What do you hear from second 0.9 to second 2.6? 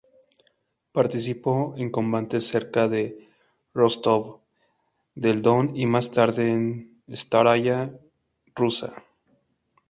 Participó en combates